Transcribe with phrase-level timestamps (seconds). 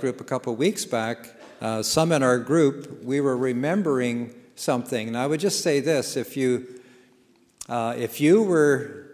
[0.00, 5.08] group a couple weeks back, uh, some in our group, we were remembering something.
[5.08, 6.80] And I would just say this if you,
[7.68, 9.06] uh, if you were,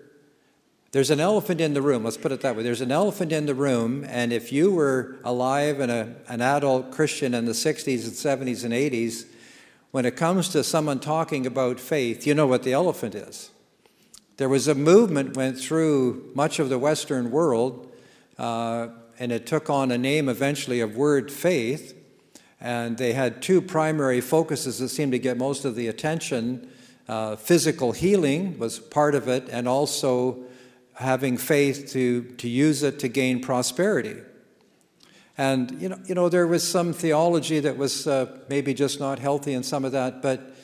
[0.93, 2.63] there's an elephant in the room, let's put it that way.
[2.63, 6.93] There's an elephant in the room, and if you were alive and a, an adult
[6.93, 9.27] Christian in the 60s and 70s and 80s,
[9.91, 13.51] when it comes to someone talking about faith, you know what the elephant is.
[14.37, 17.93] There was a movement went through much of the Western world,
[18.37, 21.97] uh, and it took on a name eventually of word faith.
[22.61, 26.71] And they had two primary focuses that seemed to get most of the attention.
[27.07, 30.45] Uh, physical healing was part of it, and also
[30.95, 34.17] having faith to, to use it to gain prosperity.
[35.37, 39.19] And you know, you know, there was some theology that was uh, maybe just not
[39.19, 40.55] healthy in some of that, but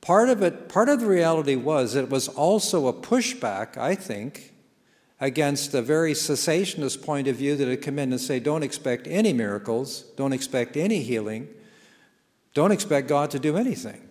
[0.00, 4.54] part of it, part of the reality was it was also a pushback, I think,
[5.20, 9.06] against a very cessationist point of view that had come in and say, don't expect
[9.08, 11.48] any miracles, don't expect any healing,
[12.54, 14.08] don't expect God to do anything.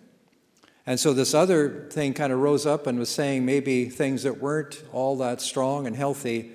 [0.86, 4.40] And so this other thing kind of rose up and was saying maybe things that
[4.40, 6.52] weren't all that strong and healthy.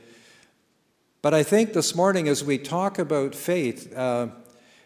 [1.21, 4.29] But I think this morning, as we talk about faith, uh,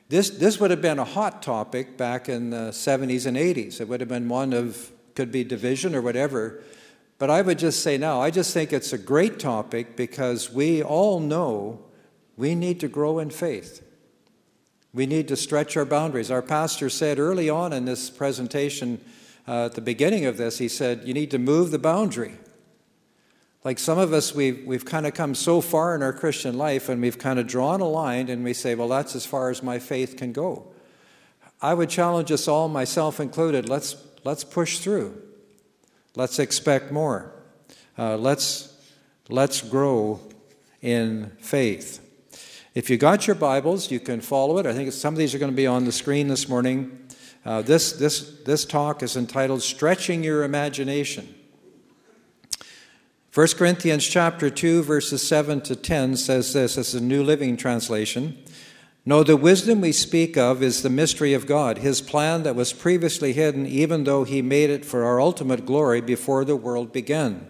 [0.08, 3.80] this, this would have been a hot topic back in the 70s and 80s.
[3.80, 6.62] It would have been one of, could be division or whatever.
[7.18, 10.82] But I would just say now, I just think it's a great topic because we
[10.82, 11.80] all know
[12.36, 13.82] we need to grow in faith.
[14.92, 16.30] We need to stretch our boundaries.
[16.30, 19.00] Our pastor said early on in this presentation,
[19.48, 22.34] uh, at the beginning of this, he said, You need to move the boundary.
[23.64, 26.88] Like some of us, we've, we've kind of come so far in our Christian life
[26.88, 29.62] and we've kind of drawn a line and we say, Well, that's as far as
[29.62, 30.68] my faith can go.
[31.60, 35.25] I would challenge us all, myself included, let's, let's push through.
[36.16, 37.30] Let's expect more.
[37.98, 38.74] Uh, let's,
[39.28, 40.18] let's grow
[40.80, 42.02] in faith.
[42.74, 44.64] If you got your Bibles, you can follow it.
[44.64, 47.06] I think some of these are going to be on the screen this morning.
[47.44, 51.34] Uh, this, this, this talk is entitled Stretching Your Imagination.
[53.34, 58.42] 1 Corinthians chapter 2 verses 7 to 10 says this as a New Living Translation.
[59.08, 62.72] No, the wisdom we speak of is the mystery of God, his plan that was
[62.72, 67.46] previously hidden, even though he made it for our ultimate glory before the world began.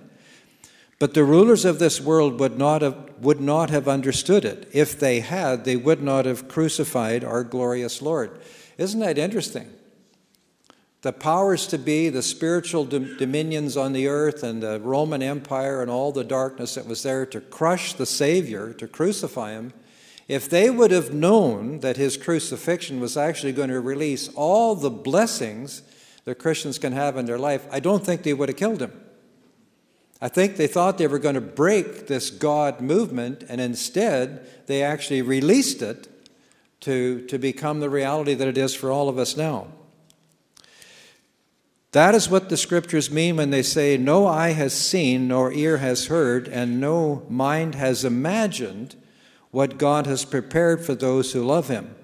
[0.98, 4.68] But the rulers of this world would not have, would not have understood it.
[4.74, 8.38] If they had, they would not have crucified our glorious Lord.
[8.76, 9.72] Isn't that interesting?
[11.00, 15.90] The powers to be, the spiritual dominions on the earth, and the Roman Empire, and
[15.90, 19.72] all the darkness that was there to crush the Savior, to crucify him
[20.28, 24.90] if they would have known that his crucifixion was actually going to release all the
[24.90, 25.82] blessings
[26.24, 28.92] that Christians can have in their life, I don't think they would have killed him.
[30.20, 34.82] I think they thought they were going to break this God movement, and instead they
[34.82, 36.08] actually released it
[36.80, 39.68] to, to become the reality that it is for all of us now.
[41.92, 45.78] That is what the scriptures mean when they say, No eye has seen, nor ear
[45.78, 48.96] has heard, and no mind has imagined
[49.56, 51.94] what God has prepared for those who love him.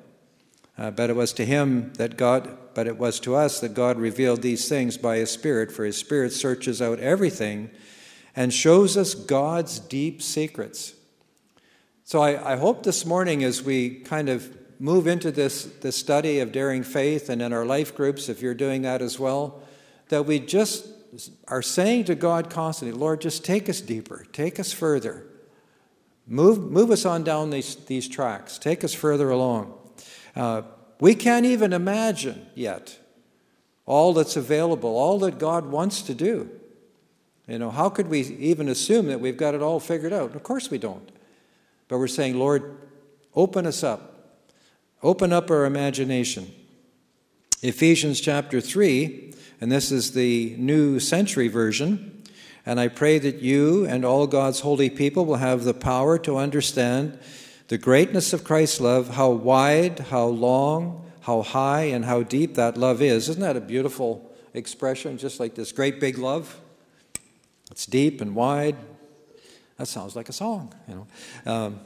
[0.79, 3.99] Uh, but it was to him that God, but it was to us that God
[3.99, 7.71] revealed these things by his Spirit, for his Spirit searches out everything
[8.35, 10.95] and shows us God's deep secrets.
[12.05, 16.39] So I, I hope this morning, as we kind of move into this, this study
[16.39, 19.61] of daring faith and in our life groups, if you're doing that as well,
[20.09, 20.87] that we just
[21.49, 25.27] are saying to God constantly, Lord, just take us deeper, take us further.
[26.33, 28.57] Move, move us on down these, these tracks.
[28.57, 29.75] Take us further along.
[30.35, 30.63] Uh,
[30.99, 32.99] we can't even imagine yet
[33.85, 36.49] all that's available, all that God wants to do.
[37.47, 40.35] You know, how could we even assume that we've got it all figured out?
[40.35, 41.07] Of course we don't.
[41.89, 42.79] But we're saying, Lord,
[43.35, 44.41] open us up.
[45.03, 46.51] Open up our imagination.
[47.61, 52.12] Ephesians chapter 3, and this is the New Century Version.
[52.65, 56.37] And I pray that you and all God's holy people will have the power to
[56.37, 57.19] understand
[57.69, 62.77] the greatness of Christ's love, how wide, how long, how high, and how deep that
[62.77, 63.29] love is.
[63.29, 65.19] Isn't that a beautiful expression?
[65.19, 66.61] Just like this great big love.
[67.71, 68.77] It's deep and wide.
[69.79, 71.53] That sounds like a song, you know.
[71.53, 71.81] Um,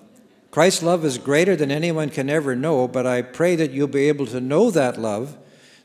[0.51, 4.09] Christ's love is greater than anyone can ever know, but I pray that you'll be
[4.09, 5.37] able to know that love,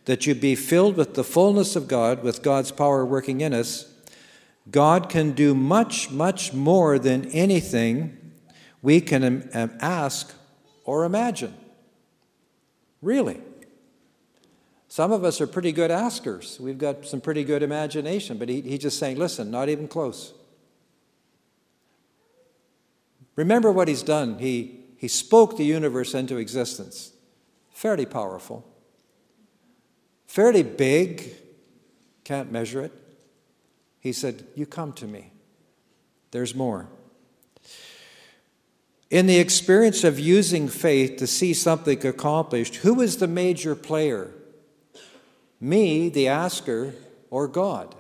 [0.06, 3.91] that you be filled with the fullness of God, with God's power working in us
[4.72, 8.34] God can do much, much more than anything
[8.82, 10.34] we can uh, ask
[10.86, 11.54] or imagine.
[13.02, 13.42] Really.
[14.88, 16.60] Some of us are pretty good askers.
[16.60, 20.34] We've got some pretty good imagination, but he, he's just saying, listen, not even close.
[23.36, 24.40] Remember what he's done.
[24.40, 27.12] He, He spoke the universe into existence.
[27.72, 28.64] Fairly powerful.
[30.28, 31.36] Fairly big.
[32.24, 32.92] Can't measure it.
[34.02, 35.32] He said, You come to me.
[36.32, 36.90] There's more.
[39.10, 44.32] In the experience of using faith to see something accomplished, who is the major player?
[45.60, 46.96] Me, the asker,
[47.30, 47.94] or God?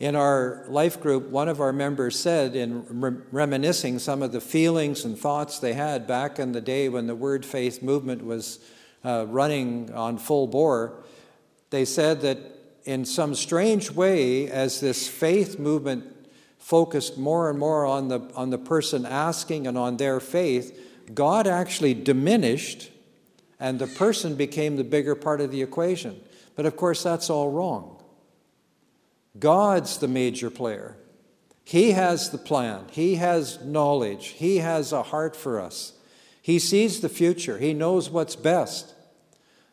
[0.00, 2.84] In our life group, one of our members said, in
[3.30, 7.14] reminiscing some of the feelings and thoughts they had back in the day when the
[7.14, 8.58] Word Faith movement was
[9.04, 11.04] uh, running on full bore,
[11.70, 12.38] they said that
[12.84, 16.04] in some strange way, as this faith movement
[16.58, 20.78] focused more and more on the, on the person asking and on their faith,
[21.14, 22.90] God actually diminished
[23.58, 26.20] and the person became the bigger part of the equation.
[26.56, 28.02] But of course, that's all wrong.
[29.38, 30.96] God's the major player.
[31.64, 35.92] He has the plan, He has knowledge, He has a heart for us.
[36.42, 38.94] He sees the future, He knows what's best.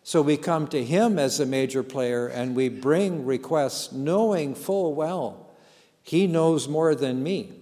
[0.10, 4.96] So we come to Him as a major player and we bring requests knowing full
[4.96, 5.52] well
[6.02, 7.54] he knows more than me.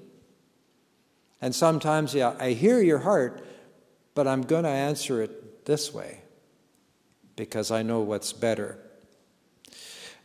[1.42, 3.46] And sometimes, yeah, I hear your heart,
[4.16, 6.22] but I'm going to answer it this way
[7.36, 8.80] because I know what's better.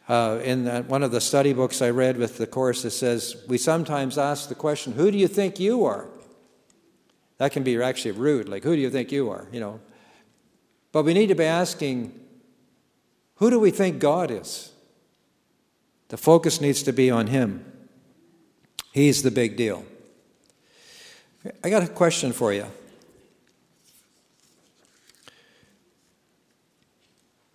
[0.08, 3.34] Uh, in that, one of the study books I read with the course, it says,
[3.48, 6.06] We sometimes ask the question, Who do you think you are?
[7.38, 9.48] That can be actually rude, like, Who do you think you are?
[9.50, 9.80] You know.
[10.92, 12.12] But we need to be asking,
[13.36, 14.70] Who do we think God is?
[16.08, 17.64] The focus needs to be on Him.
[18.92, 19.84] He's the big deal.
[21.64, 22.66] I got a question for you.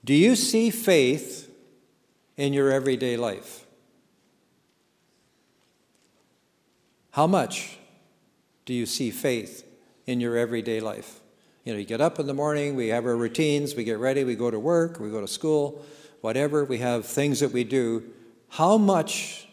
[0.03, 1.53] Do you see faith
[2.35, 3.65] in your everyday life?
[7.11, 7.77] How much
[8.65, 9.65] do you see faith
[10.05, 11.19] in your everyday life?
[11.67, 14.23] You know, you get up in the morning, we have our routines, we get ready,
[14.23, 15.85] we go to work, we go to school,
[16.21, 18.05] whatever, we have things that we do.
[18.47, 19.49] How much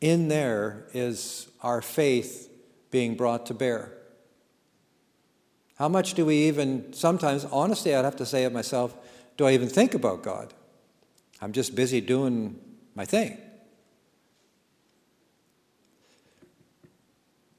[0.00, 2.50] in there is our faith
[2.90, 3.92] being brought to bear.
[5.76, 8.96] How much do we even, sometimes, honestly, I'd have to say it myself,
[9.36, 10.54] do I even think about God?
[11.42, 12.58] I'm just busy doing
[12.94, 13.36] my thing.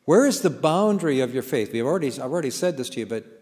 [0.05, 1.71] Where is the boundary of your faith?
[1.71, 3.34] We've already, I've already said this to you, but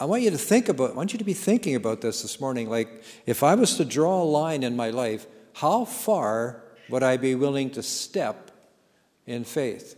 [0.00, 2.40] I want you to think about, I want you to be thinking about this this
[2.40, 2.70] morning.
[2.70, 7.16] Like, if I was to draw a line in my life, how far would I
[7.16, 8.52] be willing to step
[9.26, 9.96] in faith?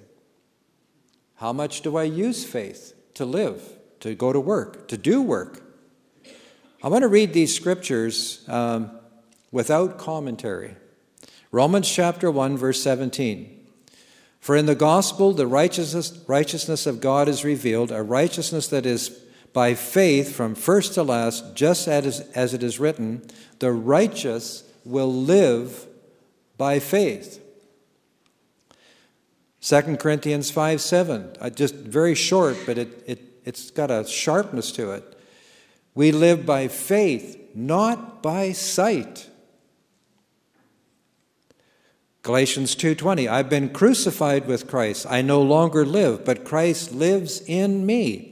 [1.35, 3.63] How much do I use faith to live,
[4.01, 5.63] to go to work, to do work?
[6.83, 8.91] I want to read these scriptures um,
[9.53, 10.77] without commentary.
[11.53, 13.59] Romans chapter 1, verse 17.
[14.39, 19.21] For in the gospel, the righteousness, righteousness of God is revealed, a righteousness that is
[19.53, 23.23] by faith from first to last, just as, as it is written,
[23.59, 25.87] the righteous will live
[26.57, 27.43] by faith.
[29.63, 34.73] 2 Corinthians 5 7, uh, just very short, but it, it, it's got a sharpness
[34.73, 35.19] to it.
[35.95, 39.29] We live by faith, not by sight.
[42.23, 47.87] Galatians 2:20 I've been crucified with Christ I no longer live but Christ lives in
[47.87, 48.30] me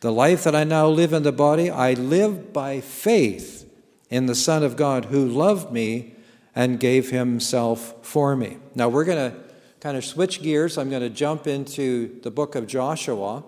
[0.00, 3.70] the life that I now live in the body I live by faith
[4.10, 6.14] in the son of God who loved me
[6.54, 8.58] and gave himself for me.
[8.74, 9.38] Now we're going to
[9.80, 10.78] kind of switch gears.
[10.78, 13.44] I'm going to jump into the book of Joshua,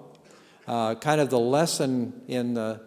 [0.66, 2.80] uh, kind of the lesson in the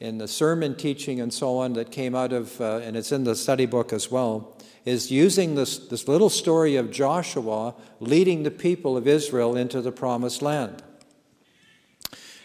[0.00, 3.24] in the sermon teaching and so on that came out of, uh, and it's in
[3.24, 8.50] the study book as well, is using this, this little story of Joshua leading the
[8.50, 10.82] people of Israel into the promised land.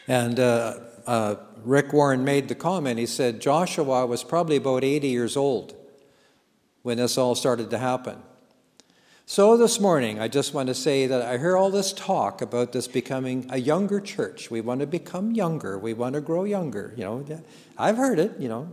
[0.07, 5.07] And uh, uh Rick Warren made the comment, he said Joshua was probably about 80
[5.07, 5.75] years old
[6.81, 8.21] when this all started to happen.
[9.25, 12.73] So, this morning, I just want to say that I hear all this talk about
[12.73, 14.51] this becoming a younger church.
[14.51, 15.77] We want to become younger.
[15.77, 16.93] We want to grow younger.
[16.97, 17.41] You know,
[17.77, 18.69] I've heard it, you know.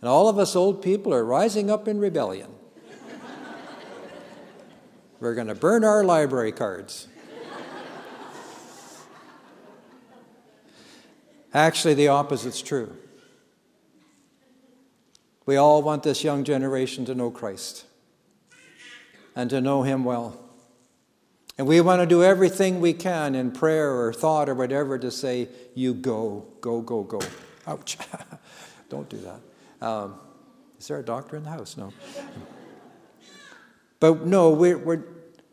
[0.00, 2.48] And all of us old people are rising up in rebellion.
[5.20, 7.06] We're going to burn our library cards.
[11.52, 12.96] Actually, the opposite's true.
[15.46, 17.84] We all want this young generation to know Christ
[19.34, 20.38] and to know Him well.
[21.58, 25.10] And we want to do everything we can in prayer or thought or whatever to
[25.10, 27.20] say, You go, go, go, go.
[27.66, 27.98] Ouch.
[28.88, 29.86] Don't do that.
[29.86, 30.14] Um,
[30.78, 31.76] is there a doctor in the house?
[31.76, 31.92] No.
[33.98, 35.04] But no, we're, we're,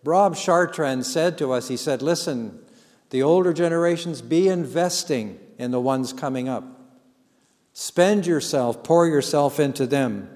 [0.04, 2.60] Rob Chartrand said to us, he said, Listen,
[3.10, 6.64] The older generations, be investing in the ones coming up.
[7.74, 10.30] Spend yourself, pour yourself into them.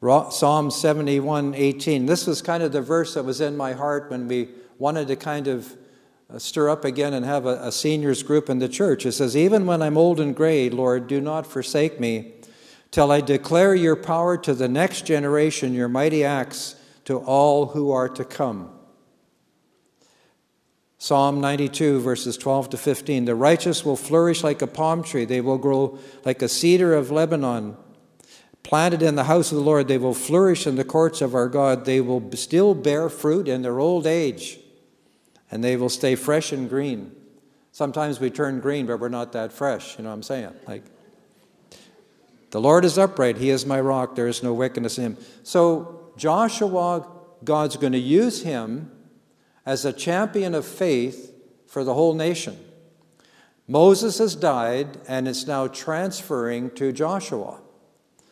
[0.00, 2.06] Psalm 71 18.
[2.06, 5.16] This was kind of the verse that was in my heart when we wanted to
[5.16, 5.76] kind of
[6.32, 9.06] uh, stir up again and have a, a seniors group in the church.
[9.06, 12.34] It says, Even when I'm old and gray, Lord, do not forsake me
[12.90, 17.90] till I declare your power to the next generation, your mighty acts to all who
[17.90, 18.77] are to come.
[21.00, 23.24] Psalm 92, verses 12 to 15.
[23.24, 27.10] The righteous will flourish like a palm tree, they will grow like a cedar of
[27.10, 27.76] Lebanon.
[28.64, 31.48] Planted in the house of the Lord, they will flourish in the courts of our
[31.48, 31.84] God.
[31.84, 34.58] They will still bear fruit in their old age,
[35.50, 37.12] and they will stay fresh and green.
[37.72, 39.96] Sometimes we turn green, but we're not that fresh.
[39.96, 40.52] You know what I'm saying?
[40.66, 40.82] Like,
[42.50, 43.38] the Lord is upright.
[43.38, 44.16] He is my rock.
[44.16, 45.16] There is no wickedness in him.
[45.44, 47.06] So, Joshua,
[47.44, 48.90] God's going to use him
[49.68, 51.30] as a champion of faith
[51.66, 52.58] for the whole nation.
[53.66, 57.60] Moses has died, and it's now transferring to Joshua.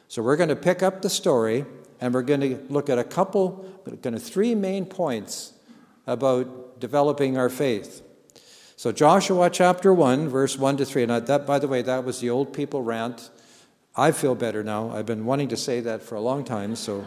[0.08, 1.66] So we're going to pick up the story
[2.00, 3.70] and we're going to look at a couple,
[4.02, 5.52] kind of three main points
[6.06, 8.00] about developing our faith.
[8.76, 11.02] So Joshua chapter 1, verse 1 to 3.
[11.02, 13.28] And that, by the way, that was the old people rant.
[13.94, 14.90] I feel better now.
[14.90, 17.04] I've been wanting to say that for a long time, so.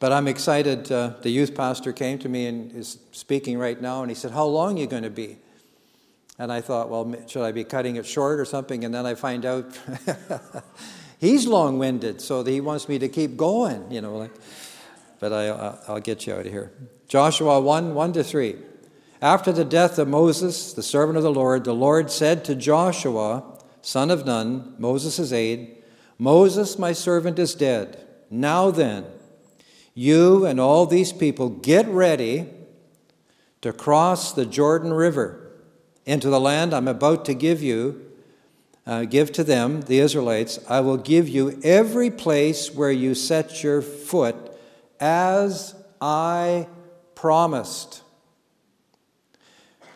[0.00, 0.90] But I'm excited.
[0.90, 4.32] Uh, the youth pastor came to me and is speaking right now, and he said,
[4.32, 5.36] How long are you going to be?
[6.38, 8.82] And I thought, well, should I be cutting it short or something?
[8.86, 9.78] And then I find out
[11.18, 14.16] he's long winded, so he wants me to keep going, you know.
[14.16, 14.30] Like,
[15.18, 15.48] but I,
[15.86, 16.72] I'll get you out of here.
[17.08, 18.56] Joshua 1 1 to 3.
[19.20, 23.44] After the death of Moses, the servant of the Lord, the Lord said to Joshua,
[23.82, 25.76] son of Nun, Moses' aide,
[26.16, 28.02] Moses, my servant, is dead.
[28.30, 29.04] Now then,
[29.94, 32.48] you and all these people get ready
[33.60, 35.50] to cross the Jordan River
[36.06, 38.04] into the land I'm about to give you,
[38.86, 43.62] uh, give to them, the Israelites, I will give you every place where you set
[43.62, 44.36] your foot,
[44.98, 46.68] as I
[47.14, 48.02] promised.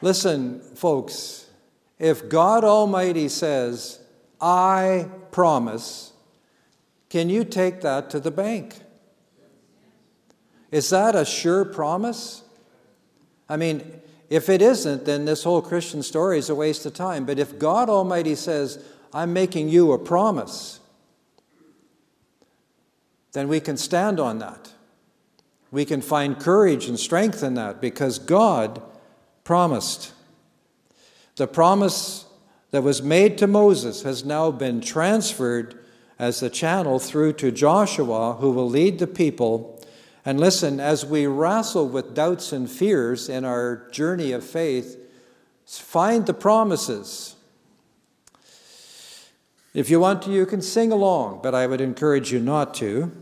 [0.00, 1.46] Listen, folks,
[1.98, 4.00] if God Almighty says,
[4.40, 6.12] I promise,
[7.08, 8.83] can you take that to the bank?
[10.74, 12.42] Is that a sure promise?
[13.48, 17.24] I mean, if it isn't, then this whole Christian story is a waste of time.
[17.24, 20.80] But if God Almighty says, I'm making you a promise,
[23.34, 24.72] then we can stand on that.
[25.70, 28.82] We can find courage and strength in that because God
[29.44, 30.12] promised.
[31.36, 32.24] The promise
[32.72, 35.78] that was made to Moses has now been transferred
[36.18, 39.73] as the channel through to Joshua, who will lead the people
[40.24, 44.98] and listen, as we wrestle with doubts and fears in our journey of faith,
[45.66, 47.36] find the promises.
[49.74, 53.12] If you want to, you can sing along, but I would encourage you not to.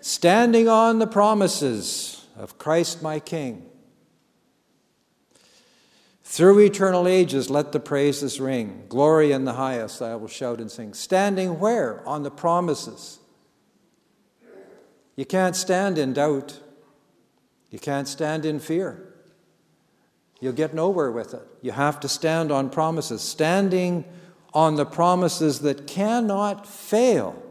[0.00, 3.64] Standing on the promises of Christ my King.
[6.24, 8.84] Through eternal ages, let the praises ring.
[8.90, 10.92] Glory in the highest, I will shout and sing.
[10.92, 12.06] Standing where?
[12.06, 13.17] On the promises
[15.18, 16.60] you can't stand in doubt.
[17.70, 19.16] You can't stand in fear.
[20.40, 21.42] You'll get nowhere with it.
[21.60, 24.04] You have to stand on promises, standing
[24.54, 27.42] on the promises that cannot fail.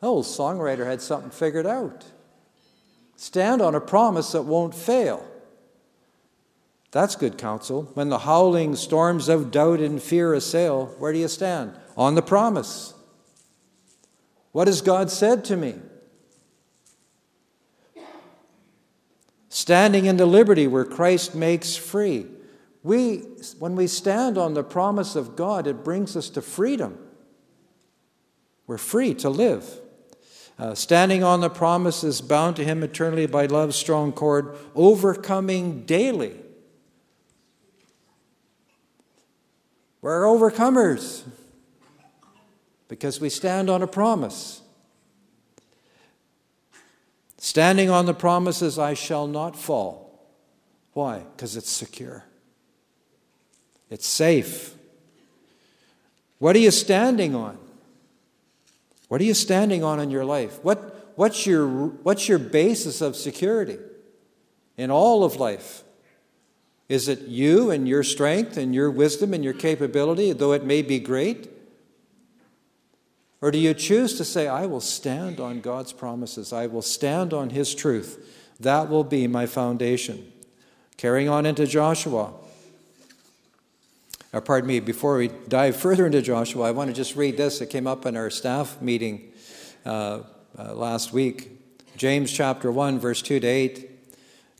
[0.00, 2.04] The old songwriter had something figured out.
[3.16, 5.26] Stand on a promise that won't fail.
[6.90, 7.84] That's good counsel.
[7.94, 11.80] When the howling storms of doubt and fear assail, where do you stand?
[11.96, 12.92] On the promise.
[14.52, 15.76] What has God said to me?
[19.48, 22.26] Standing in the liberty where Christ makes free.
[22.82, 23.18] We,
[23.58, 26.98] when we stand on the promise of God, it brings us to freedom.
[28.66, 29.80] We're free to live.
[30.58, 36.34] Uh, standing on the promises bound to Him eternally by love's strong cord, overcoming daily.
[40.00, 41.24] We're overcomers
[42.88, 44.62] because we stand on a promise.
[47.46, 50.20] Standing on the promises, I shall not fall.
[50.94, 51.20] Why?
[51.20, 52.24] Because it's secure,
[53.88, 54.74] it's safe.
[56.40, 57.56] What are you standing on?
[59.06, 60.58] What are you standing on in your life?
[60.64, 63.78] What, what's, your, what's your basis of security
[64.76, 65.84] in all of life?
[66.88, 70.82] Is it you and your strength and your wisdom and your capability, though it may
[70.82, 71.48] be great?
[73.40, 77.32] Or do you choose to say, I will stand on God's promises, I will stand
[77.32, 78.32] on His truth?
[78.60, 80.32] That will be my foundation.
[80.96, 82.32] Carrying on into Joshua.
[84.32, 87.60] Or pardon me, before we dive further into Joshua, I want to just read this.
[87.60, 89.32] It came up in our staff meeting
[89.84, 90.20] uh,
[90.58, 91.50] uh, last week.
[91.96, 93.90] James chapter 1, verse 2 to 8.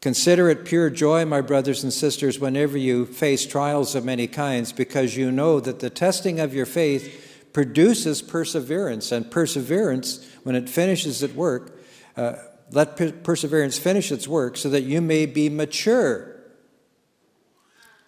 [0.00, 4.73] Consider it pure joy, my brothers and sisters, whenever you face trials of many kinds,
[4.73, 7.25] because you know that the testing of your faith
[7.57, 9.11] produces perseverance.
[9.11, 11.81] And perseverance, when it finishes its work,
[12.15, 12.35] uh,
[12.71, 16.37] let per- perseverance finish its work so that you may be mature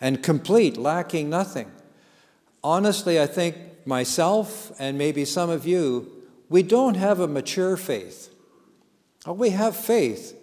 [0.02, 1.72] and complete, lacking nothing.
[2.62, 6.12] Honestly, I think myself and maybe some of you,
[6.50, 8.30] we don't have a mature faith.
[9.24, 10.36] Oh, we have faith,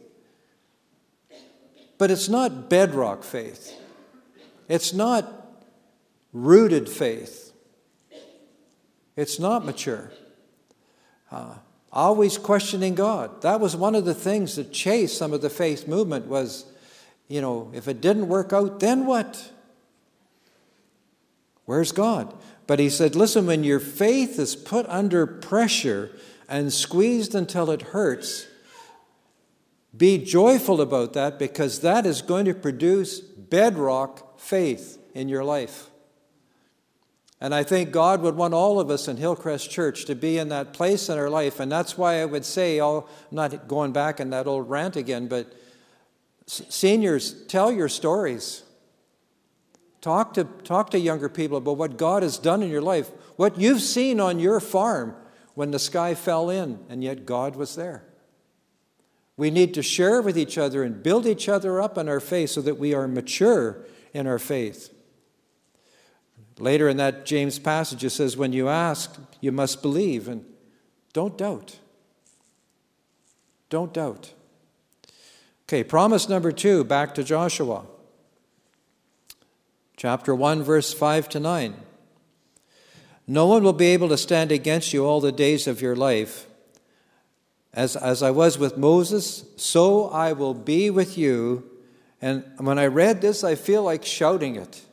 [2.00, 3.80] but it's not bedrock faith,
[4.68, 5.62] it's not
[6.34, 7.45] rooted faith,
[9.15, 10.12] it's not mature.
[11.31, 11.55] Uh,
[11.91, 13.41] always questioning God.
[13.41, 16.65] That was one of the things that chased some of the faith movement was,
[17.27, 19.51] you know, if it didn't work out, then what?
[21.65, 22.34] Where's God?
[22.67, 26.12] But he said, listen, when your faith is put under pressure
[26.50, 28.48] and squeezed until it hurts,
[29.95, 35.89] be joyful about that because that is going to produce bedrock faith in your life.
[37.42, 40.50] And I think God would want all of us in Hillcrest Church to be in
[40.50, 41.60] that place in our life.
[41.60, 44.96] And that's why I would say, oh, I'm not going back in that old rant
[44.96, 45.54] again, but
[46.48, 48.63] seniors, tell your stories.
[50.00, 53.60] Talk to, talk to younger people about what God has done in your life, what
[53.60, 55.15] you've seen on your farm
[55.56, 58.06] when the sky fell in, and yet God was there.
[59.38, 62.51] We need to share with each other and build each other up in our faith
[62.51, 64.94] so that we are mature in our faith.
[66.58, 70.46] Later in that James passage, it says, When you ask, you must believe, and
[71.14, 71.80] don't doubt.
[73.70, 74.34] Don't doubt.
[75.68, 77.86] Okay, promise number two, back to Joshua.
[79.98, 81.76] Chapter 1, verse 5 to 9.
[83.28, 86.48] No one will be able to stand against you all the days of your life.
[87.74, 91.70] As, as I was with Moses, so I will be with you.
[92.22, 94.85] And when I read this, I feel like shouting it.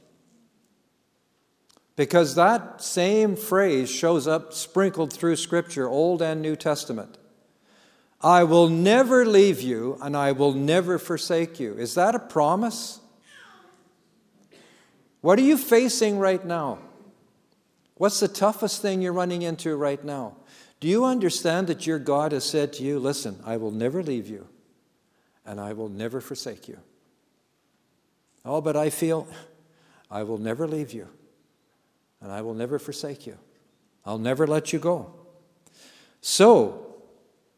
[1.94, 7.18] Because that same phrase shows up sprinkled through Scripture, Old and New Testament.
[8.22, 11.74] I will never leave you and I will never forsake you.
[11.74, 13.00] Is that a promise?
[15.20, 16.78] What are you facing right now?
[17.96, 20.36] What's the toughest thing you're running into right now?
[20.80, 24.28] Do you understand that your God has said to you, Listen, I will never leave
[24.28, 24.48] you
[25.44, 26.78] and I will never forsake you?
[28.44, 29.28] Oh, but I feel
[30.10, 31.08] I will never leave you
[32.22, 33.36] and I will never forsake you.
[34.06, 35.12] I'll never let you go.
[36.20, 36.92] So,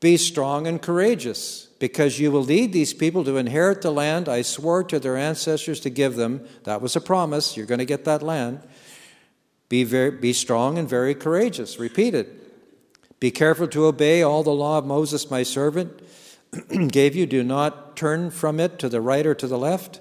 [0.01, 4.43] be strong and courageous, because you will lead these people to inherit the land I
[4.43, 6.47] swore to their ancestors to give them.
[6.65, 7.57] That was a promise.
[7.57, 8.61] You're going to get that land.
[9.69, 11.79] Be, very, be strong and very courageous.
[11.79, 13.21] Repeat it.
[13.21, 16.01] Be careful to obey all the law of Moses, my servant,
[16.89, 17.25] gave you.
[17.27, 20.01] Do not turn from it to the right or to the left,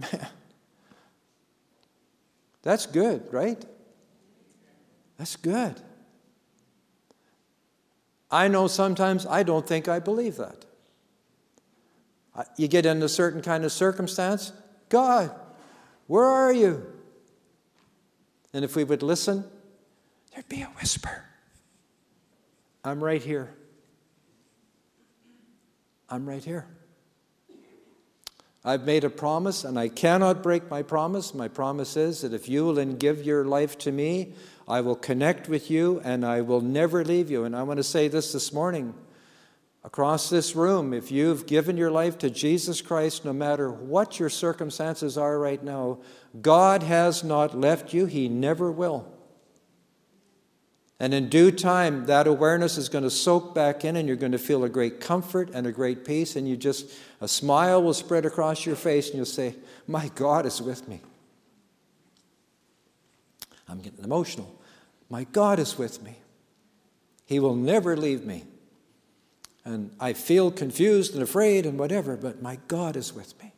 [2.62, 3.64] That's good, right?
[5.16, 5.80] That's good.
[8.30, 10.64] I know sometimes I don't think I believe that.
[12.56, 14.52] You get in a certain kind of circumstance,
[14.88, 15.34] God,
[16.06, 16.86] where are you?
[18.52, 19.44] And if we would listen,
[20.32, 21.24] there'd be a whisper.
[22.84, 23.54] I'm right here.
[26.08, 26.66] I'm right here.
[28.64, 31.32] I've made a promise and I cannot break my promise.
[31.32, 34.34] My promise is that if you will give your life to me,
[34.68, 37.44] I will connect with you and I will never leave you.
[37.44, 38.94] And I want to say this this morning
[39.82, 44.28] across this room if you've given your life to Jesus Christ, no matter what your
[44.28, 46.00] circumstances are right now,
[46.40, 49.19] God has not left you, He never will.
[51.00, 54.32] And in due time, that awareness is going to soak back in, and you're going
[54.32, 56.36] to feel a great comfort and a great peace.
[56.36, 59.54] And you just, a smile will spread across your face, and you'll say,
[59.88, 61.00] My God is with me.
[63.66, 64.54] I'm getting emotional.
[65.08, 66.16] My God is with me.
[67.24, 68.44] He will never leave me.
[69.64, 73.54] And I feel confused and afraid and whatever, but my God is with me.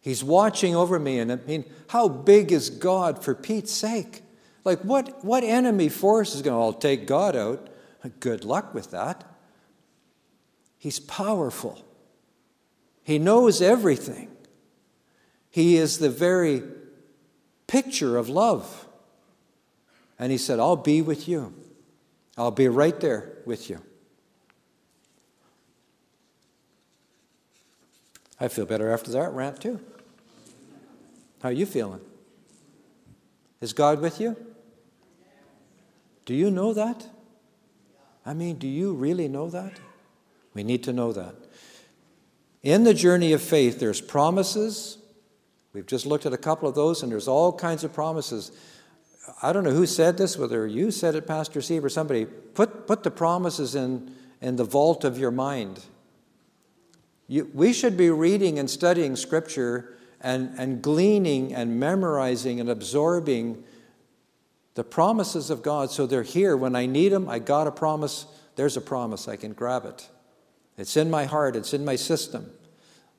[0.00, 1.20] He's watching over me.
[1.20, 4.23] And I mean, how big is God for Pete's sake?
[4.64, 7.68] Like, what, what enemy force is going to, I'll take God out?
[8.20, 9.24] Good luck with that.
[10.78, 11.84] He's powerful,
[13.02, 14.30] He knows everything.
[15.50, 16.62] He is the very
[17.66, 18.88] picture of love.
[20.18, 21.54] And He said, I'll be with you,
[22.36, 23.80] I'll be right there with you.
[28.40, 29.80] I feel better after that rant, too.
[31.42, 32.00] How are you feeling?
[33.60, 34.36] Is God with you?
[36.24, 37.06] Do you know that?
[38.24, 39.72] I mean, do you really know that?
[40.54, 41.34] We need to know that.
[42.62, 44.96] In the journey of faith, there's promises.
[45.74, 48.52] We've just looked at a couple of those, and there's all kinds of promises.
[49.42, 52.24] I don't know who said this, whether you said it, Pastor Steve, or somebody.
[52.24, 55.84] Put, put the promises in, in the vault of your mind.
[57.26, 63.62] You, we should be reading and studying Scripture and, and gleaning and memorizing and absorbing
[64.74, 66.56] the promises of God so they're here.
[66.56, 68.26] When I need them, I got a promise.
[68.56, 69.28] There's a promise.
[69.28, 70.08] I can grab it.
[70.76, 72.50] It's in my heart, it's in my system.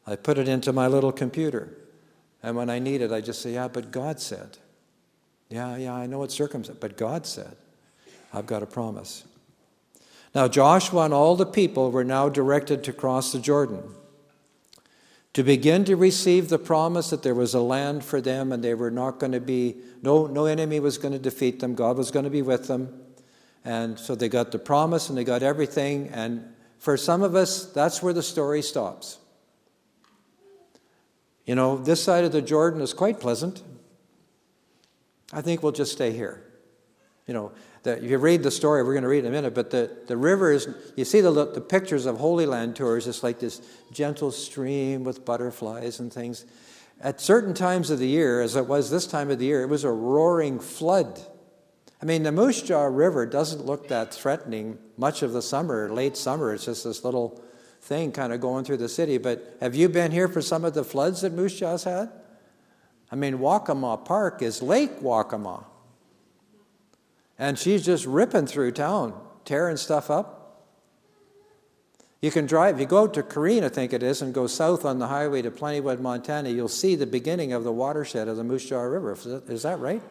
[0.06, 1.78] I put it into my little computer.
[2.44, 4.58] And when I need it, I just say, Yeah, but God said.
[5.50, 7.56] Yeah, yeah, I know it's circumstance, but God said.
[8.34, 9.24] I've got a promise.
[10.34, 13.84] Now, Joshua and all the people were now directed to cross the Jordan
[15.36, 18.74] to begin to receive the promise that there was a land for them and they
[18.74, 21.76] were not going to be, no, no enemy was going to defeat them.
[21.76, 23.02] God was going to be with them.
[23.66, 26.08] And so they got the promise and they got everything.
[26.08, 29.18] And for some of us, that's where the story stops.
[31.46, 33.62] You know, this side of the Jordan is quite pleasant.
[35.34, 36.46] I think we'll just stay here.
[37.28, 37.52] You know,
[37.92, 40.18] if you read the story, we're going to read in a minute, but the, the
[40.18, 44.32] river is, you see the, the pictures of Holy Land tours, it's like this gentle
[44.32, 46.46] stream with butterflies and things.
[47.02, 49.70] At certain times of the year, as it was this time of the year, it
[49.70, 51.22] was a roaring flood.
[52.02, 56.18] I mean, the Moose Jaw River doesn't look that threatening much of the summer, late
[56.18, 56.54] summer.
[56.54, 57.42] It's just this little
[57.82, 59.18] thing kind of going through the city.
[59.18, 62.10] But have you been here for some of the floods that Moose Jaw's had?
[63.12, 65.66] I mean, Wakamow Park is Lake Wakamow.
[67.38, 70.42] And she's just ripping through town, tearing stuff up.
[72.22, 75.00] You can drive, you go to Corinne, I think it is, and go south on
[75.00, 78.66] the highway to Plentywood, Montana, you'll see the beginning of the watershed of the Moose
[78.68, 79.16] Jaw River.
[79.48, 80.02] Is that right?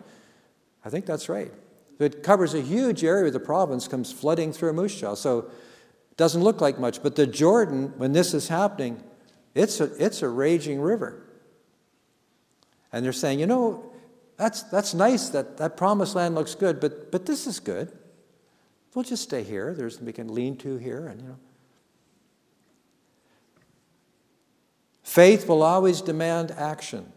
[0.85, 1.51] I think that's right.
[1.99, 5.15] It covers a huge area of the province, comes flooding through Moose Jaw.
[5.15, 7.03] So it doesn't look like much.
[7.03, 9.03] But the Jordan, when this is happening,
[9.55, 11.23] it's a, it's a raging river.
[12.93, 13.91] And they're saying, you know,
[14.37, 17.92] that's, that's nice that that promised land looks good, but, but this is good.
[18.94, 19.75] We'll just stay here.
[19.75, 21.38] There's, we can lean to here, and you know.
[25.03, 27.12] Faith will always demand action.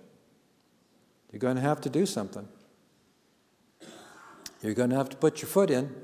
[1.32, 2.48] You're going to have to do something.
[4.62, 5.96] You're going to have to put your foot in.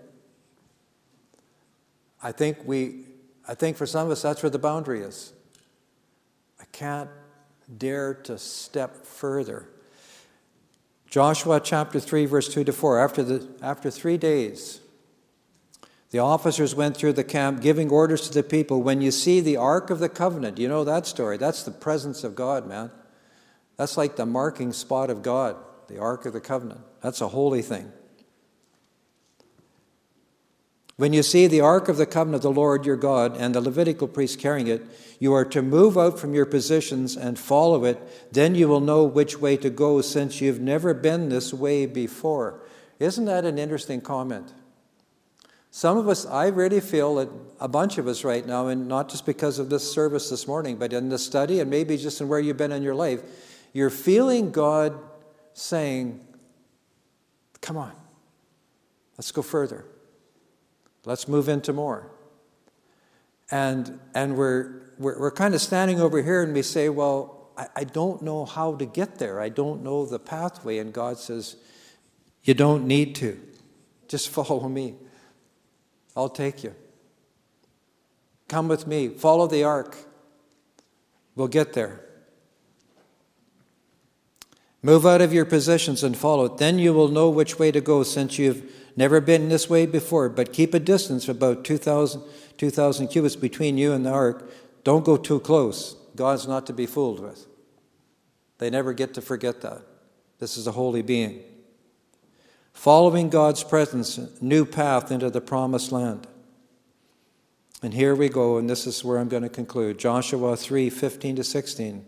[2.21, 3.05] I think we,
[3.47, 5.33] I think for some of us that's where the boundary is.
[6.59, 7.09] I can't
[7.77, 9.69] dare to step further.
[11.13, 12.99] Joshua chapter 3, verse 2 to 4.
[12.99, 14.81] After, the, after three days,
[16.09, 18.81] the officers went through the camp giving orders to the people.
[18.81, 21.37] When you see the Ark of the Covenant, you know that story.
[21.37, 22.89] That's the presence of God, man.
[23.77, 25.55] That's like the marking spot of God,
[25.87, 26.81] the Ark of the Covenant.
[27.03, 27.91] That's a holy thing.
[31.03, 33.59] When you see the Ark of the Covenant of the Lord your God and the
[33.59, 34.85] Levitical priest carrying it,
[35.19, 38.31] you are to move out from your positions and follow it.
[38.31, 42.61] Then you will know which way to go since you've never been this way before.
[42.99, 44.53] Isn't that an interesting comment?
[45.71, 47.27] Some of us, I really feel that
[47.59, 50.77] a bunch of us right now, and not just because of this service this morning,
[50.77, 53.21] but in the study and maybe just in where you've been in your life,
[53.73, 54.97] you're feeling God
[55.51, 56.25] saying,
[57.59, 57.91] Come on,
[59.17, 59.83] let's go further.
[61.05, 62.09] Let's move into more.
[63.51, 67.67] And, and we're, we're, we're kind of standing over here and we say, Well, I,
[67.75, 69.39] I don't know how to get there.
[69.39, 70.77] I don't know the pathway.
[70.77, 71.57] And God says,
[72.43, 73.39] You don't need to.
[74.07, 74.95] Just follow me.
[76.15, 76.73] I'll take you.
[78.47, 79.09] Come with me.
[79.09, 79.97] Follow the ark.
[81.35, 82.01] We'll get there.
[84.83, 86.57] Move out of your positions and follow it.
[86.57, 90.29] Then you will know which way to go since you've Never been this way before,
[90.29, 92.21] but keep a distance of about 2,000,
[92.57, 94.51] 2,000 cubits between you and the ark.
[94.83, 95.95] Don't go too close.
[96.15, 97.47] God's not to be fooled with.
[98.59, 99.81] They never get to forget that.
[100.39, 101.41] This is a holy being.
[102.73, 106.27] Following God's presence, new path into the promised land.
[107.81, 109.97] And here we go, and this is where I'm going to conclude.
[109.97, 112.05] Joshua 3 15 to 16.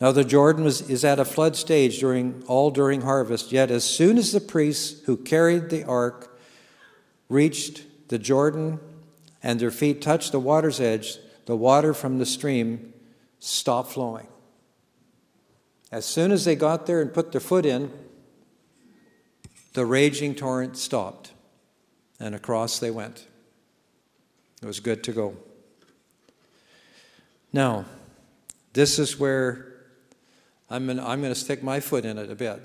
[0.00, 3.50] Now the Jordan was, is at a flood stage during all during harvest.
[3.50, 6.38] Yet as soon as the priests who carried the ark
[7.28, 8.78] reached the Jordan
[9.42, 12.92] and their feet touched the water's edge, the water from the stream
[13.40, 14.26] stopped flowing.
[15.90, 17.90] As soon as they got there and put their foot in,
[19.72, 21.32] the raging torrent stopped,
[22.20, 23.26] and across they went.
[24.60, 25.36] It was good to go.
[27.52, 27.84] Now,
[28.72, 29.67] this is where
[30.70, 32.62] I'm going to stick my foot in it a bit.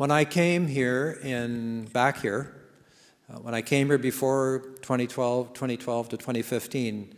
[0.00, 2.54] When I came here in back here,
[3.28, 7.14] uh, when I came here before 2012, 2012 to 2015,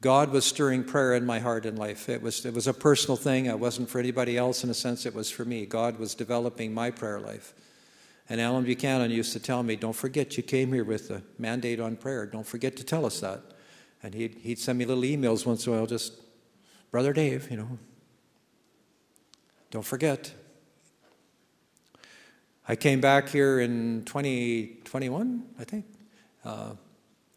[0.00, 2.08] God was stirring prayer in my heart and life.
[2.08, 3.44] It was, it was a personal thing.
[3.44, 5.66] It wasn't for anybody else in a sense, it was for me.
[5.66, 7.52] God was developing my prayer life.
[8.30, 11.78] And Alan Buchanan used to tell me, Don't forget you came here with a mandate
[11.78, 12.24] on prayer.
[12.24, 13.42] Don't forget to tell us that.
[14.02, 16.14] And he'd, he'd send me little emails once in a while, just,
[16.94, 17.76] Brother Dave, you know,
[19.72, 20.32] don't forget.
[22.68, 25.86] I came back here in 2021, I think,
[26.44, 26.74] uh,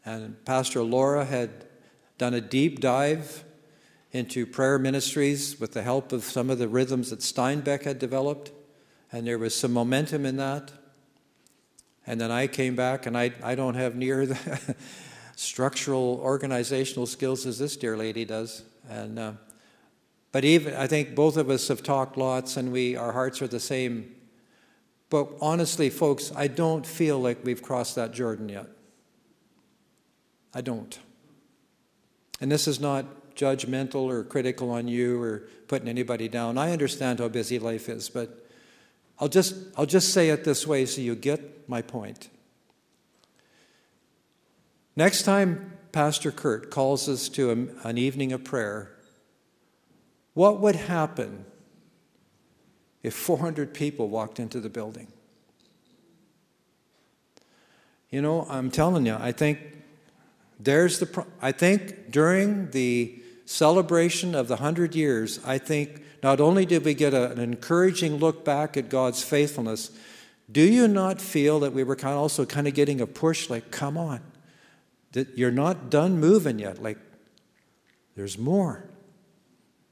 [0.04, 1.64] and Pastor Laura had
[2.18, 3.42] done a deep dive
[4.12, 8.52] into prayer ministries with the help of some of the rhythms that Steinbeck had developed,
[9.10, 10.70] and there was some momentum in that.
[12.06, 14.76] And then I came back, and I, I don't have near the
[15.34, 18.62] structural organizational skills as this dear lady does.
[18.88, 19.32] And uh,
[20.32, 23.48] but even I think both of us have talked lots, and we our hearts are
[23.48, 24.14] the same
[25.10, 28.66] but honestly, folks, I don't feel like we've crossed that Jordan yet.
[30.54, 30.98] I don't.
[32.40, 36.58] And this is not judgmental or critical on you or putting anybody down.
[36.58, 38.46] I understand how busy life is, but
[39.18, 42.28] I'll just, I'll just say it this way so you get my point.
[44.94, 48.97] Next time Pastor Kurt calls us to an evening of prayer,
[50.38, 51.44] what would happen
[53.02, 55.08] if 400 people walked into the building.
[58.10, 59.58] You know, I'm telling you, I think
[60.60, 66.64] there's the, I think during the celebration of the 100 years, I think not only
[66.64, 69.90] did we get a, an encouraging look back at God's faithfulness,
[70.52, 73.50] do you not feel that we were kind of also kind of getting a push
[73.50, 74.20] like, come on,
[75.12, 76.80] that you're not done moving yet?
[76.80, 76.98] Like,
[78.14, 78.88] there's more.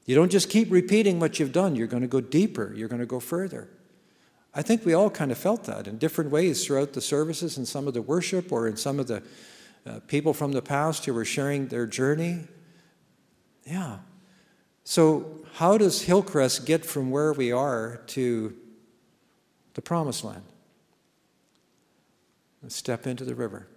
[0.07, 3.01] You don't just keep repeating what you've done, you're going to go deeper, you're going
[3.01, 3.67] to go further.
[4.55, 7.67] I think we all kind of felt that in different ways throughout the services, and
[7.67, 9.21] some of the worship, or in some of the
[9.85, 12.39] uh, people from the past who were sharing their journey.
[13.65, 13.97] Yeah.
[14.85, 18.55] So, how does Hillcrest get from where we are to
[19.73, 20.43] the promised land?
[22.69, 23.67] Step into the river.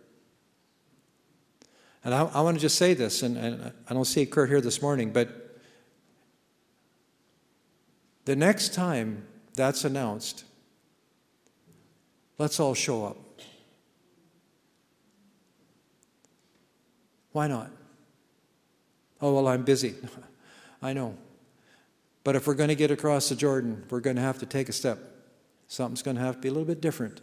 [2.04, 4.60] And I, I want to just say this, and, and I don't see Kurt here
[4.60, 5.49] this morning, but
[8.30, 10.44] the next time that's announced,
[12.38, 13.16] let's all show up.
[17.32, 17.72] Why not?
[19.20, 19.96] Oh, well, I'm busy.
[20.80, 21.16] I know.
[22.22, 24.68] But if we're going to get across the Jordan, we're going to have to take
[24.68, 25.00] a step.
[25.66, 27.20] Something's going to have to be a little bit different.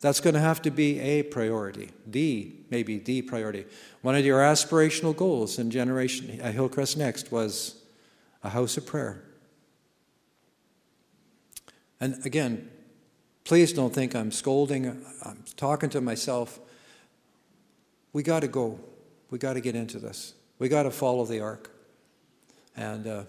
[0.00, 3.66] That's going to have to be a priority, the, maybe the priority.
[4.00, 7.80] One of your aspirational goals in Generation uh, Hillcrest Next was
[8.42, 9.22] a house of prayer.
[12.02, 12.68] And again,
[13.44, 16.58] please don't think I'm scolding, I'm talking to myself.
[18.12, 18.80] We got to go.
[19.30, 20.34] We got to get into this.
[20.58, 21.70] We got to follow the ark.
[22.76, 23.22] And, uh,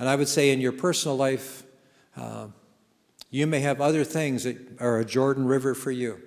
[0.00, 1.62] and I would say in your personal life,
[2.16, 2.48] uh,
[3.30, 6.20] you may have other things that are a Jordan River for you.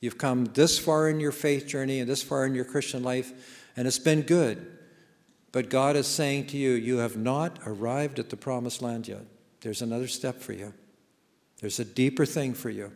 [0.00, 3.60] You've come this far in your faith journey and this far in your Christian life,
[3.76, 4.78] and it's been good.
[5.52, 9.26] But God is saying to you, you have not arrived at the promised land yet.
[9.60, 10.72] There's another step for you.
[11.60, 12.92] There's a deeper thing for you.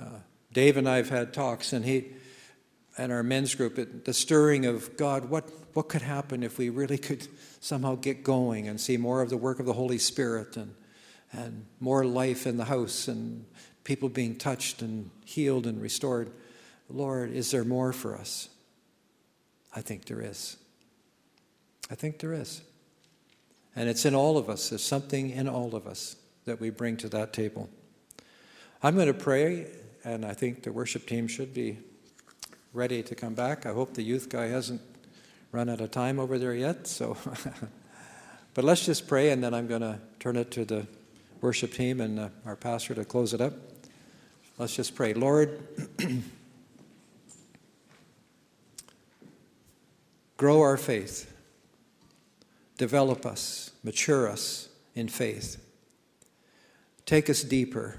[0.00, 0.20] Uh,
[0.52, 2.06] Dave and I have had talks, and he
[2.98, 6.68] and our men's group, it, the stirring of God, what, what could happen if we
[6.68, 7.28] really could
[7.60, 10.74] somehow get going and see more of the work of the Holy Spirit and,
[11.32, 13.44] and more life in the house and
[13.84, 16.32] people being touched and healed and restored?
[16.90, 18.48] Lord, is there more for us?
[19.74, 20.56] I think there is.
[21.90, 22.62] I think there is.
[23.76, 24.70] And it's in all of us.
[24.70, 26.16] There's something in all of us
[26.48, 27.68] that we bring to that table.
[28.82, 29.66] I'm going to pray,
[30.02, 31.78] and I think the worship team should be
[32.72, 33.66] ready to come back.
[33.66, 34.80] I hope the youth guy hasn't
[35.52, 36.86] run out of time over there yet.
[36.86, 37.18] So,
[38.54, 40.86] but let's just pray, and then I'm going to turn it to the
[41.42, 43.52] worship team and uh, our pastor to close it up.
[44.56, 45.12] Let's just pray.
[45.12, 45.60] Lord,
[50.38, 51.30] grow our faith.
[52.78, 55.62] develop us, mature us in faith.
[57.08, 57.98] Take us deeper.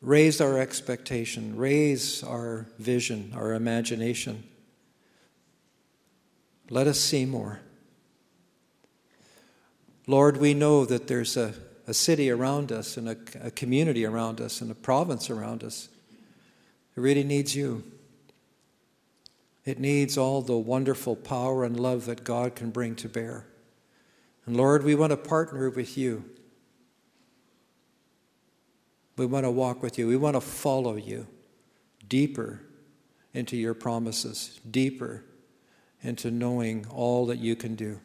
[0.00, 4.44] Raise our expectation, raise our vision, our imagination.
[6.70, 7.58] Let us see more.
[10.06, 11.54] Lord, we know that there's a,
[11.88, 15.88] a city around us and a, a community around us and a province around us.
[16.96, 17.82] It really needs you.
[19.64, 23.44] It needs all the wonderful power and love that God can bring to bear.
[24.46, 26.26] And Lord, we want to partner with you.
[29.16, 30.08] We want to walk with you.
[30.08, 31.26] We want to follow you
[32.08, 32.60] deeper
[33.32, 35.24] into your promises, deeper
[36.02, 38.00] into knowing all that you can do.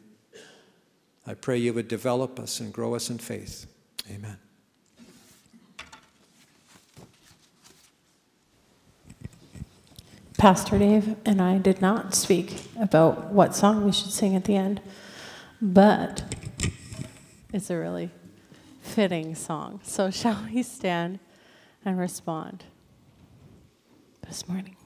[1.26, 3.66] I pray you would develop us and grow us in faith.
[4.10, 4.38] Amen.
[10.38, 14.56] Pastor Dave and I did not speak about what song we should sing at the
[14.56, 14.80] end,
[15.60, 16.24] but
[17.52, 18.10] it's a really
[18.90, 19.80] fitting song.
[19.82, 21.20] So, shall we stand
[21.84, 22.64] and respond
[24.26, 24.76] this morning?